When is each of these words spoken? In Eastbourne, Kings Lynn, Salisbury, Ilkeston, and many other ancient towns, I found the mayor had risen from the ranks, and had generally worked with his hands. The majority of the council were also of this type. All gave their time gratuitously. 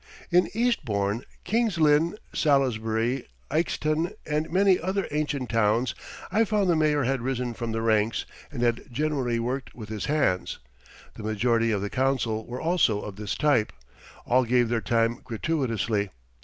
In 0.31 0.49
Eastbourne, 0.55 1.21
Kings 1.43 1.77
Lynn, 1.77 2.17
Salisbury, 2.33 3.27
Ilkeston, 3.51 4.13
and 4.25 4.49
many 4.49 4.79
other 4.79 5.07
ancient 5.11 5.49
towns, 5.51 5.93
I 6.31 6.43
found 6.43 6.71
the 6.71 6.75
mayor 6.75 7.03
had 7.03 7.21
risen 7.21 7.53
from 7.53 7.71
the 7.71 7.83
ranks, 7.83 8.25
and 8.51 8.63
had 8.63 8.85
generally 8.91 9.37
worked 9.37 9.75
with 9.75 9.89
his 9.89 10.05
hands. 10.05 10.57
The 11.13 11.21
majority 11.21 11.69
of 11.71 11.81
the 11.83 11.91
council 11.91 12.47
were 12.47 12.59
also 12.59 13.01
of 13.01 13.15
this 13.15 13.35
type. 13.35 13.71
All 14.25 14.43
gave 14.43 14.69
their 14.69 14.81
time 14.81 15.21
gratuitously. 15.23 16.09